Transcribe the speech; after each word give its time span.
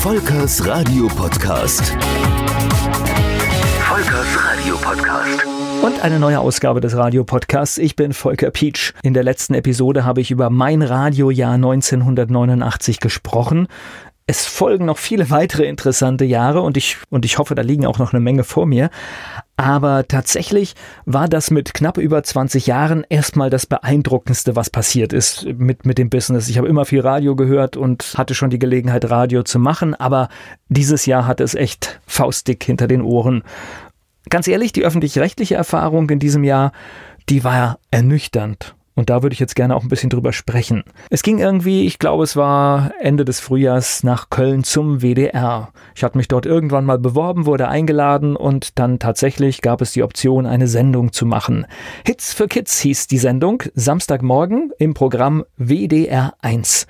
Volkers 0.00 0.64
Radio 0.66 1.06
Podcast. 1.08 1.96
Volkers 3.80 4.38
Radio 4.44 4.76
Podcast. 4.76 5.44
Und 5.82 6.00
eine 6.00 6.18
neue 6.20 6.38
Ausgabe 6.38 6.80
des 6.80 6.96
Radio-Podcasts. 6.96 7.78
Ich 7.78 7.96
bin 7.96 8.12
Volker 8.12 8.50
Pietsch. 8.50 8.92
In 9.02 9.14
der 9.14 9.24
letzten 9.24 9.54
Episode 9.54 10.04
habe 10.04 10.20
ich 10.20 10.30
über 10.30 10.48
mein 10.48 10.82
Radiojahr 10.82 11.54
1989 11.54 13.00
gesprochen. 13.00 13.66
Es 14.28 14.44
folgen 14.44 14.86
noch 14.86 14.98
viele 14.98 15.30
weitere 15.30 15.66
interessante 15.66 16.24
Jahre 16.24 16.62
und 16.62 16.76
ich, 16.76 16.96
und 17.10 17.24
ich 17.24 17.38
hoffe, 17.38 17.54
da 17.54 17.62
liegen 17.62 17.86
auch 17.86 17.98
noch 17.98 18.12
eine 18.12 18.20
Menge 18.20 18.42
vor 18.42 18.66
mir. 18.66 18.90
Aber 19.56 20.06
tatsächlich 20.06 20.74
war 21.04 21.28
das 21.28 21.50
mit 21.50 21.74
knapp 21.74 21.96
über 21.96 22.22
20 22.22 22.66
Jahren 22.66 23.06
erstmal 23.08 23.50
das 23.50 23.66
beeindruckendste, 23.66 24.56
was 24.56 24.68
passiert 24.68 25.12
ist 25.12 25.46
mit, 25.56 25.86
mit 25.86 25.96
dem 25.96 26.10
Business. 26.10 26.48
Ich 26.48 26.58
habe 26.58 26.68
immer 26.68 26.84
viel 26.84 27.00
Radio 27.00 27.36
gehört 27.36 27.76
und 27.76 28.14
hatte 28.18 28.34
schon 28.34 28.50
die 28.50 28.58
Gelegenheit, 28.58 29.08
Radio 29.08 29.44
zu 29.44 29.58
machen, 29.58 29.94
aber 29.94 30.28
dieses 30.68 31.06
Jahr 31.06 31.26
hatte 31.26 31.44
es 31.44 31.54
echt 31.54 32.00
faustdick 32.06 32.64
hinter 32.64 32.88
den 32.88 33.02
Ohren. 33.02 33.44
Ganz 34.28 34.48
ehrlich, 34.48 34.72
die 34.72 34.84
öffentlich-rechtliche 34.84 35.54
Erfahrung 35.54 36.10
in 36.10 36.18
diesem 36.18 36.44
Jahr, 36.44 36.72
die 37.28 37.44
war 37.44 37.78
ernüchternd. 37.92 38.75
Und 38.96 39.10
da 39.10 39.22
würde 39.22 39.34
ich 39.34 39.40
jetzt 39.40 39.54
gerne 39.54 39.76
auch 39.76 39.82
ein 39.82 39.88
bisschen 39.88 40.08
drüber 40.08 40.32
sprechen. 40.32 40.82
Es 41.10 41.22
ging 41.22 41.38
irgendwie, 41.38 41.86
ich 41.86 41.98
glaube, 41.98 42.24
es 42.24 42.34
war 42.34 42.92
Ende 42.98 43.26
des 43.26 43.40
Frühjahrs 43.40 44.02
nach 44.04 44.30
Köln 44.30 44.64
zum 44.64 45.02
WDR. 45.02 45.68
Ich 45.94 46.02
hatte 46.02 46.16
mich 46.16 46.28
dort 46.28 46.46
irgendwann 46.46 46.86
mal 46.86 46.98
beworben, 46.98 47.44
wurde 47.44 47.68
eingeladen 47.68 48.36
und 48.36 48.78
dann 48.78 48.98
tatsächlich 48.98 49.60
gab 49.60 49.82
es 49.82 49.92
die 49.92 50.02
Option, 50.02 50.46
eine 50.46 50.66
Sendung 50.66 51.12
zu 51.12 51.26
machen. 51.26 51.66
Hits 52.06 52.32
für 52.32 52.48
Kids 52.48 52.80
hieß 52.80 53.06
die 53.06 53.18
Sendung, 53.18 53.62
Samstagmorgen 53.74 54.72
im 54.78 54.94
Programm 54.94 55.44
WDR 55.58 56.32
1. 56.40 56.86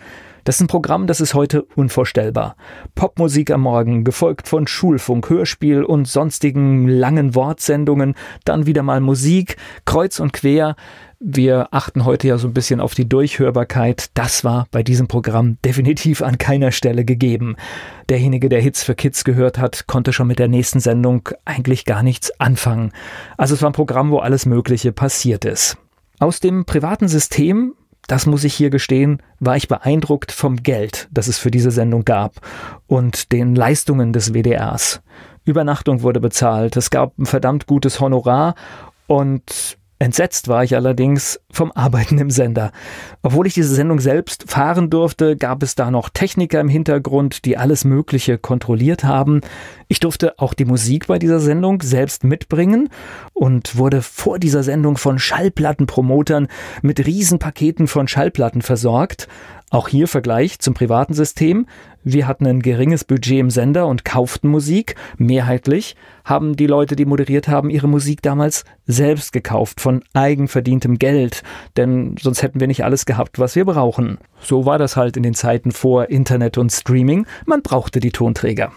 Das 0.46 0.58
ist 0.58 0.60
ein 0.60 0.68
Programm, 0.68 1.08
das 1.08 1.20
ist 1.20 1.34
heute 1.34 1.64
unvorstellbar. 1.74 2.54
Popmusik 2.94 3.50
am 3.50 3.62
Morgen, 3.62 4.04
gefolgt 4.04 4.46
von 4.46 4.68
Schulfunk, 4.68 5.28
Hörspiel 5.28 5.82
und 5.82 6.06
sonstigen 6.06 6.86
langen 6.86 7.34
Wortsendungen, 7.34 8.14
dann 8.44 8.64
wieder 8.64 8.84
mal 8.84 9.00
Musik, 9.00 9.56
kreuz 9.86 10.20
und 10.20 10.32
quer. 10.32 10.76
Wir 11.18 11.68
achten 11.70 12.04
heute 12.04 12.28
ja 12.28 12.36
so 12.36 12.46
ein 12.46 12.52
bisschen 12.52 12.78
auf 12.78 12.94
die 12.94 13.08
Durchhörbarkeit. 13.08 14.10
Das 14.14 14.44
war 14.44 14.66
bei 14.70 14.82
diesem 14.82 15.08
Programm 15.08 15.56
definitiv 15.64 16.20
an 16.20 16.36
keiner 16.36 16.72
Stelle 16.72 17.04
gegeben. 17.04 17.56
Derjenige, 18.08 18.48
der 18.48 18.60
Hits 18.60 18.82
für 18.82 18.94
Kids 18.94 19.24
gehört 19.24 19.58
hat, 19.58 19.86
konnte 19.86 20.12
schon 20.12 20.26
mit 20.26 20.38
der 20.38 20.48
nächsten 20.48 20.80
Sendung 20.80 21.28
eigentlich 21.46 21.86
gar 21.86 22.02
nichts 22.02 22.38
anfangen. 22.38 22.92
Also 23.38 23.54
es 23.54 23.62
war 23.62 23.70
ein 23.70 23.74
Programm, 23.74 24.10
wo 24.10 24.18
alles 24.18 24.44
Mögliche 24.44 24.92
passiert 24.92 25.46
ist. 25.46 25.78
Aus 26.18 26.40
dem 26.40 26.64
privaten 26.66 27.08
System 27.08 27.74
das 28.06 28.26
muss 28.26 28.44
ich 28.44 28.54
hier 28.54 28.70
gestehen, 28.70 29.20
war 29.40 29.56
ich 29.56 29.66
beeindruckt 29.66 30.30
vom 30.30 30.62
Geld, 30.62 31.08
das 31.10 31.26
es 31.26 31.38
für 31.38 31.50
diese 31.50 31.72
Sendung 31.72 32.04
gab 32.04 32.34
und 32.86 33.32
den 33.32 33.56
Leistungen 33.56 34.12
des 34.12 34.32
WDRs. 34.32 35.02
Übernachtung 35.44 36.02
wurde 36.02 36.20
bezahlt, 36.20 36.76
es 36.76 36.90
gab 36.90 37.18
ein 37.18 37.26
verdammt 37.26 37.66
gutes 37.66 38.00
Honorar 38.00 38.54
und 39.08 39.76
Entsetzt 39.98 40.48
war 40.48 40.62
ich 40.62 40.76
allerdings 40.76 41.40
vom 41.50 41.72
Arbeiten 41.72 42.18
im 42.18 42.30
Sender. 42.30 42.70
Obwohl 43.22 43.46
ich 43.46 43.54
diese 43.54 43.74
Sendung 43.74 43.98
selbst 43.98 44.44
fahren 44.50 44.90
durfte, 44.90 45.36
gab 45.36 45.62
es 45.62 45.74
da 45.74 45.90
noch 45.90 46.10
Techniker 46.10 46.60
im 46.60 46.68
Hintergrund, 46.68 47.46
die 47.46 47.56
alles 47.56 47.84
Mögliche 47.84 48.36
kontrolliert 48.36 49.04
haben. 49.04 49.40
Ich 49.88 50.00
durfte 50.00 50.38
auch 50.38 50.54
die 50.54 50.64
Musik 50.64 51.06
bei 51.06 51.18
dieser 51.18 51.38
Sendung 51.38 51.80
selbst 51.80 52.24
mitbringen 52.24 52.88
und 53.34 53.76
wurde 53.76 54.02
vor 54.02 54.38
dieser 54.40 54.64
Sendung 54.64 54.96
von 54.96 55.18
Schallplattenpromotern 55.18 56.48
mit 56.82 57.06
Riesenpaketen 57.06 57.86
von 57.86 58.08
Schallplatten 58.08 58.62
versorgt. 58.62 59.28
Auch 59.70 59.88
hier 59.88 60.06
Vergleich 60.06 60.58
zum 60.60 60.74
privaten 60.74 61.12
System. 61.12 61.66
Wir 62.04 62.28
hatten 62.28 62.46
ein 62.46 62.62
geringes 62.62 63.04
Budget 63.04 63.40
im 63.40 63.50
Sender 63.50 63.86
und 63.88 64.04
kauften 64.04 64.48
Musik. 64.48 64.94
Mehrheitlich 65.18 65.96
haben 66.24 66.56
die 66.56 66.68
Leute, 66.68 66.94
die 66.94 67.04
moderiert 67.04 67.48
haben, 67.48 67.68
ihre 67.70 67.88
Musik 67.88 68.22
damals 68.22 68.64
selbst 68.86 69.32
gekauft 69.32 69.80
von 69.80 70.02
eigenverdientem 70.14 70.98
Geld. 70.98 71.42
Denn 71.76 72.14
sonst 72.20 72.42
hätten 72.42 72.60
wir 72.60 72.68
nicht 72.68 72.84
alles 72.84 73.06
gehabt, 73.06 73.40
was 73.40 73.56
wir 73.56 73.64
brauchen. 73.64 74.18
So 74.40 74.66
war 74.66 74.78
das 74.78 74.96
halt 74.96 75.16
in 75.16 75.24
den 75.24 75.34
Zeiten 75.34 75.72
vor 75.72 76.10
Internet 76.10 76.58
und 76.58 76.70
Streaming. 76.70 77.26
Man 77.44 77.62
brauchte 77.62 77.98
die 77.98 78.12
Tonträger. 78.12 78.72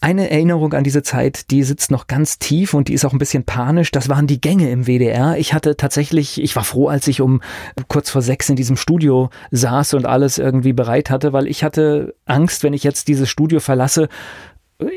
Eine 0.00 0.30
Erinnerung 0.30 0.74
an 0.74 0.84
diese 0.84 1.02
Zeit, 1.02 1.50
die 1.50 1.62
sitzt 1.62 1.90
noch 1.90 2.06
ganz 2.06 2.38
tief 2.38 2.74
und 2.74 2.88
die 2.88 2.92
ist 2.92 3.04
auch 3.04 3.12
ein 3.12 3.18
bisschen 3.18 3.44
panisch. 3.44 3.90
Das 3.90 4.08
waren 4.08 4.26
die 4.26 4.40
Gänge 4.40 4.70
im 4.70 4.86
WDR. 4.86 5.38
Ich 5.38 5.54
hatte 5.54 5.76
tatsächlich, 5.76 6.40
ich 6.40 6.54
war 6.54 6.64
froh, 6.64 6.88
als 6.88 7.08
ich 7.08 7.20
um 7.20 7.40
kurz 7.88 8.10
vor 8.10 8.22
sechs 8.22 8.48
in 8.48 8.56
diesem 8.56 8.76
Studio 8.76 9.30
saß 9.50 9.94
und 9.94 10.06
alles 10.06 10.38
irgendwie 10.38 10.74
bereit 10.74 11.08
hatte, 11.10 11.32
weil 11.32 11.46
ich 11.46 11.64
hatte 11.64 12.14
Angst, 12.26 12.62
wenn 12.62 12.74
ich 12.74 12.84
jetzt 12.84 13.08
dieses 13.08 13.30
Studio 13.30 13.58
verlasse, 13.58 14.08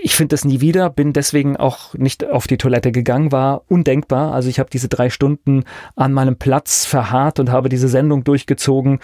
ich 0.02 0.16
finde 0.16 0.34
das 0.34 0.44
nie 0.44 0.60
wieder, 0.60 0.90
bin 0.90 1.14
deswegen 1.14 1.56
auch 1.56 1.94
nicht 1.94 2.26
auf 2.26 2.48
die 2.48 2.58
Toilette 2.58 2.92
gegangen, 2.92 3.32
war 3.32 3.64
undenkbar. 3.70 4.34
Also 4.34 4.50
ich 4.50 4.60
habe 4.60 4.70
diese 4.70 4.90
drei 4.90 5.10
Stunden 5.10 5.64
an 5.96 6.12
meinem 6.12 6.36
Platz 6.36 6.86
verharrt 6.86 7.40
und 7.40 7.50
habe 7.50 7.70
diese 7.70 7.88
Sendung 7.88 8.26
durchgezogen, 8.26 9.00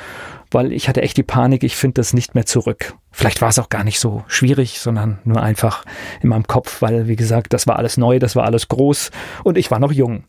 weil 0.56 0.72
ich 0.72 0.88
hatte 0.88 1.02
echt 1.02 1.18
die 1.18 1.24
Panik, 1.24 1.64
ich 1.64 1.76
finde 1.76 1.96
das 1.96 2.14
nicht 2.14 2.34
mehr 2.34 2.46
zurück. 2.46 2.96
Vielleicht 3.12 3.42
war 3.42 3.50
es 3.50 3.60
auch 3.60 3.68
gar 3.68 3.84
nicht 3.84 4.00
so 4.00 4.24
schwierig, 4.28 4.80
sondern 4.80 5.20
nur 5.26 5.44
einfach 5.44 5.84
in 6.22 6.30
meinem 6.30 6.48
Kopf, 6.48 6.82
weil, 6.82 7.10
wie 7.10 7.18
gesagt, 7.18 7.52
das 7.52 7.68
war 7.68 7.78
alles 7.78 7.98
neu, 7.98 8.20
das 8.20 8.38
war 8.38 8.46
alles 8.46 8.70
groß 8.70 9.12
und 9.44 9.58
ich 9.58 9.70
war 9.70 9.80
noch 9.80 9.92
jung. 9.92 10.24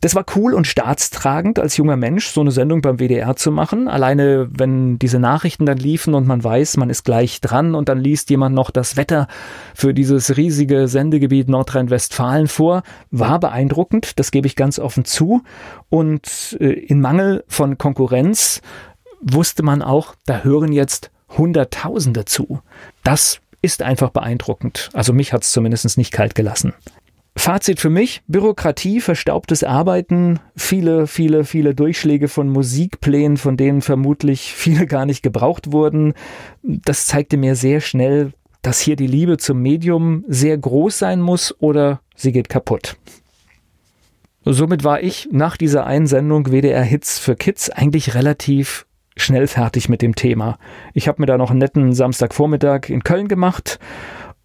Das 0.00 0.14
war 0.14 0.24
cool 0.36 0.54
und 0.54 0.66
staatstragend, 0.66 1.58
als 1.58 1.76
junger 1.76 1.96
Mensch 1.96 2.28
so 2.28 2.40
eine 2.40 2.50
Sendung 2.50 2.80
beim 2.80 2.98
WDR 2.98 3.36
zu 3.36 3.52
machen. 3.52 3.88
Alleine, 3.88 4.48
wenn 4.50 4.98
diese 4.98 5.18
Nachrichten 5.18 5.66
dann 5.66 5.76
liefen 5.76 6.14
und 6.14 6.26
man 6.26 6.42
weiß, 6.42 6.78
man 6.78 6.88
ist 6.88 7.04
gleich 7.04 7.42
dran 7.42 7.74
und 7.74 7.90
dann 7.90 7.98
liest 7.98 8.30
jemand 8.30 8.54
noch 8.54 8.70
das 8.70 8.96
Wetter 8.96 9.28
für 9.74 9.92
dieses 9.92 10.38
riesige 10.38 10.88
Sendegebiet 10.88 11.50
Nordrhein-Westfalen 11.50 12.48
vor, 12.48 12.84
war 13.10 13.38
beeindruckend, 13.38 14.18
das 14.18 14.30
gebe 14.30 14.46
ich 14.46 14.56
ganz 14.56 14.78
offen 14.78 15.04
zu. 15.04 15.42
Und 15.90 16.56
äh, 16.58 16.72
in 16.72 17.02
Mangel 17.02 17.44
von 17.48 17.76
Konkurrenz 17.76 18.62
wusste 19.20 19.62
man 19.62 19.82
auch, 19.82 20.14
da 20.26 20.42
hören 20.42 20.72
jetzt 20.72 21.10
Hunderttausende 21.36 22.24
zu. 22.24 22.60
Das 23.02 23.40
ist 23.60 23.82
einfach 23.82 24.10
beeindruckend. 24.10 24.90
Also 24.92 25.12
mich 25.12 25.32
hat 25.32 25.42
es 25.42 25.52
zumindest 25.52 25.98
nicht 25.98 26.12
kalt 26.12 26.34
gelassen. 26.34 26.74
Fazit 27.36 27.78
für 27.78 27.90
mich, 27.90 28.22
Bürokratie, 28.26 29.00
verstaubtes 29.00 29.62
Arbeiten, 29.62 30.40
viele, 30.56 31.06
viele, 31.06 31.44
viele 31.44 31.72
Durchschläge 31.72 32.26
von 32.26 32.48
Musikplänen, 32.48 33.36
von 33.36 33.56
denen 33.56 33.80
vermutlich 33.80 34.52
viele 34.54 34.86
gar 34.86 35.06
nicht 35.06 35.22
gebraucht 35.22 35.70
wurden. 35.70 36.14
Das 36.62 37.06
zeigte 37.06 37.36
mir 37.36 37.54
sehr 37.54 37.80
schnell, 37.80 38.32
dass 38.62 38.80
hier 38.80 38.96
die 38.96 39.06
Liebe 39.06 39.36
zum 39.38 39.62
Medium 39.62 40.24
sehr 40.26 40.58
groß 40.58 40.98
sein 40.98 41.20
muss 41.20 41.54
oder 41.60 42.00
sie 42.16 42.32
geht 42.32 42.48
kaputt. 42.48 42.96
Somit 44.44 44.82
war 44.82 45.00
ich 45.00 45.28
nach 45.30 45.56
dieser 45.56 45.86
Einsendung 45.86 46.46
WDR 46.46 46.82
Hits 46.82 47.20
für 47.20 47.36
Kids 47.36 47.70
eigentlich 47.70 48.14
relativ 48.16 48.86
schnell 49.20 49.46
fertig 49.46 49.88
mit 49.88 50.02
dem 50.02 50.14
Thema. 50.14 50.58
Ich 50.94 51.08
habe 51.08 51.20
mir 51.20 51.26
da 51.26 51.38
noch 51.38 51.50
einen 51.50 51.58
netten 51.58 51.92
Samstagvormittag 51.92 52.88
in 52.88 53.04
Köln 53.04 53.28
gemacht 53.28 53.78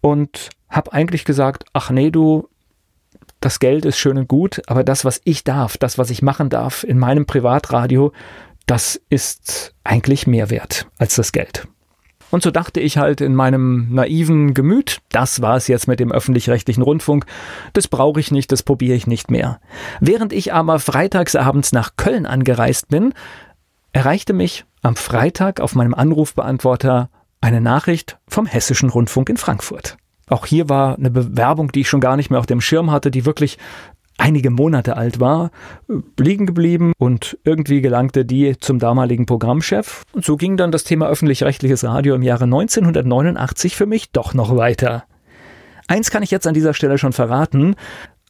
und 0.00 0.50
habe 0.68 0.92
eigentlich 0.92 1.24
gesagt, 1.24 1.64
ach 1.72 1.90
nee, 1.90 2.10
du, 2.10 2.48
das 3.40 3.60
Geld 3.60 3.84
ist 3.84 3.98
schön 3.98 4.18
und 4.18 4.28
gut, 4.28 4.62
aber 4.66 4.84
das, 4.84 5.04
was 5.04 5.20
ich 5.24 5.44
darf, 5.44 5.76
das, 5.78 5.98
was 5.98 6.10
ich 6.10 6.22
machen 6.22 6.48
darf 6.48 6.84
in 6.84 6.98
meinem 6.98 7.26
Privatradio, 7.26 8.12
das 8.66 9.00
ist 9.10 9.74
eigentlich 9.84 10.26
mehr 10.26 10.50
wert 10.50 10.86
als 10.98 11.14
das 11.14 11.32
Geld. 11.32 11.68
Und 12.30 12.42
so 12.42 12.50
dachte 12.50 12.80
ich 12.80 12.98
halt 12.98 13.20
in 13.20 13.34
meinem 13.34 13.94
naiven 13.94 14.54
Gemüt, 14.54 14.98
das 15.10 15.40
war 15.40 15.56
es 15.56 15.68
jetzt 15.68 15.86
mit 15.86 16.00
dem 16.00 16.10
öffentlich-rechtlichen 16.10 16.82
Rundfunk, 16.82 17.26
das 17.74 17.86
brauche 17.86 18.18
ich 18.18 18.32
nicht, 18.32 18.50
das 18.50 18.64
probiere 18.64 18.96
ich 18.96 19.06
nicht 19.06 19.30
mehr. 19.30 19.60
Während 20.00 20.32
ich 20.32 20.52
aber 20.52 20.80
freitagsabends 20.80 21.70
nach 21.70 21.96
Köln 21.96 22.26
angereist 22.26 22.88
bin, 22.88 23.14
erreichte 23.94 24.32
mich 24.32 24.66
am 24.82 24.96
Freitag 24.96 25.60
auf 25.60 25.74
meinem 25.74 25.94
Anrufbeantworter 25.94 27.08
eine 27.40 27.60
Nachricht 27.60 28.18
vom 28.28 28.44
Hessischen 28.44 28.90
Rundfunk 28.90 29.30
in 29.30 29.36
Frankfurt. 29.36 29.96
Auch 30.26 30.46
hier 30.46 30.68
war 30.68 30.98
eine 30.98 31.10
Bewerbung, 31.10 31.70
die 31.70 31.82
ich 31.82 31.88
schon 31.88 32.00
gar 32.00 32.16
nicht 32.16 32.30
mehr 32.30 32.40
auf 32.40 32.46
dem 32.46 32.60
Schirm 32.60 32.90
hatte, 32.90 33.10
die 33.10 33.24
wirklich 33.24 33.56
einige 34.18 34.50
Monate 34.50 34.96
alt 34.96 35.20
war, 35.20 35.50
liegen 36.18 36.46
geblieben 36.46 36.92
und 36.98 37.38
irgendwie 37.44 37.80
gelangte 37.80 38.24
die 38.24 38.58
zum 38.58 38.78
damaligen 38.78 39.26
Programmchef. 39.26 40.02
Und 40.12 40.24
so 40.24 40.36
ging 40.36 40.56
dann 40.56 40.72
das 40.72 40.84
Thema 40.84 41.08
öffentlich-rechtliches 41.08 41.84
Radio 41.84 42.14
im 42.14 42.22
Jahre 42.22 42.44
1989 42.44 43.76
für 43.76 43.86
mich 43.86 44.10
doch 44.10 44.34
noch 44.34 44.56
weiter. 44.56 45.04
Eins 45.86 46.10
kann 46.10 46.22
ich 46.22 46.30
jetzt 46.30 46.46
an 46.46 46.54
dieser 46.54 46.74
Stelle 46.74 46.98
schon 46.98 47.12
verraten. 47.12 47.76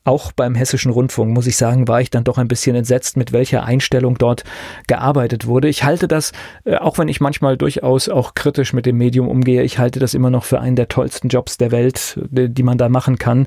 Auch 0.04 0.32
beim 0.32 0.54
Hessischen 0.54 0.92
Rundfunk, 0.92 1.32
muss 1.32 1.46
ich 1.46 1.56
sagen, 1.56 1.88
war 1.88 2.00
ich 2.00 2.10
dann 2.10 2.24
doch 2.24 2.36
ein 2.36 2.48
bisschen 2.48 2.76
entsetzt, 2.76 3.16
mit 3.16 3.32
welcher 3.32 3.64
Einstellung 3.64 4.18
dort 4.18 4.44
gearbeitet 4.86 5.46
wurde. 5.46 5.68
Ich 5.68 5.82
halte 5.82 6.08
das, 6.08 6.32
äh, 6.64 6.76
auch 6.76 6.98
wenn 6.98 7.08
ich 7.08 7.20
manchmal 7.20 7.56
durchaus 7.56 8.10
auch 8.10 8.34
kritisch 8.34 8.74
mit 8.74 8.84
dem 8.84 8.98
Medium 8.98 9.28
umgehe, 9.28 9.62
ich 9.62 9.78
halte 9.78 10.00
das 10.00 10.12
immer 10.12 10.28
noch 10.28 10.44
für 10.44 10.60
einen 10.60 10.76
der 10.76 10.88
tollsten 10.88 11.28
Jobs 11.28 11.56
der 11.56 11.70
Welt, 11.70 12.20
die 12.30 12.62
man 12.62 12.76
da 12.76 12.88
machen 12.88 13.18
kann. 13.18 13.46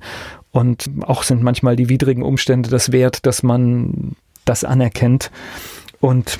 Und 0.52 0.90
auch 1.04 1.22
sind 1.22 1.44
manchmal 1.44 1.76
die 1.76 1.90
widrigen 1.90 2.24
Umstände 2.24 2.70
das 2.70 2.92
wert, 2.92 3.26
dass 3.28 3.44
man 3.44 4.16
das 4.46 4.64
anerkennt. 4.64 5.30
Und 6.00 6.40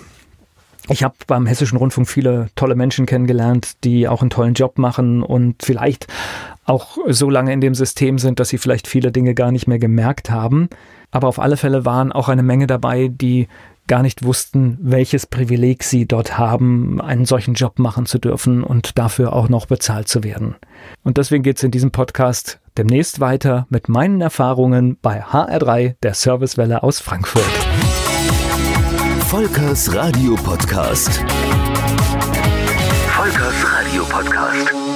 Ich 0.90 1.04
habe 1.04 1.16
beim 1.28 1.46
Hessischen 1.46 1.78
Rundfunk 1.78 2.08
viele 2.08 2.50
tolle 2.56 2.76
Menschen 2.76 3.06
kennengelernt, 3.06 3.84
die 3.84 4.08
auch 4.08 4.22
einen 4.22 4.30
tollen 4.30 4.54
Job 4.54 4.78
machen 4.78 5.22
und 5.22 5.64
vielleicht 5.64 6.08
auch 6.66 6.98
so 7.08 7.30
lange 7.30 7.54
in 7.54 7.62
dem 7.62 7.76
System 7.76 8.20
sind, 8.20 8.40
dass 8.40 8.50
sie 8.50 8.58
vielleicht 8.58 8.88
viele 8.88 9.12
Dinge 9.12 9.34
gar 9.34 9.52
nicht 9.52 9.68
mehr 9.68 9.80
gemerkt 9.80 10.30
haben. 10.30 10.70
Aber 11.12 11.28
auf 11.28 11.40
alle 11.40 11.58
Fälle 11.58 11.86
waren 11.86 12.12
auch 12.12 12.30
eine 12.30 12.44
Menge 12.44 12.68
dabei, 12.68 13.10
die 13.10 13.48
gar 13.88 14.02
nicht 14.02 14.24
wussten, 14.24 14.78
welches 14.82 15.26
Privileg 15.26 15.84
sie 15.84 16.06
dort 16.06 16.38
haben, 16.38 17.02
einen 17.02 17.26
solchen 17.26 17.54
Job 17.54 17.80
machen 17.80 18.06
zu 18.06 18.20
dürfen 18.20 18.64
und 18.64 18.98
dafür 18.98 19.34
auch 19.34 19.48
noch 19.48 19.66
bezahlt 19.66 20.10
zu 20.10 20.24
werden. 20.24 20.56
Und 21.04 21.18
deswegen 21.18 21.44
geht 21.44 21.58
es 21.58 21.64
in 21.64 21.72
diesem 21.72 21.92
Podcast 21.92 22.60
demnächst 22.78 23.22
weiter 23.22 23.66
mit 23.70 23.88
meinen 23.88 24.22
Erfahrungen 24.22 24.98
bei 25.02 25.24
HR3, 25.24 25.96
der 26.04 26.14
Servicewelle 26.14 26.84
aus 26.84 27.00
Frankfurt. 27.00 27.46
Volkers 29.28 29.88
Radio 29.90 30.36
Podcast. 30.36 31.20
Volkers 33.14 33.64
Radio 33.64 34.06
Podcast. 34.06 34.87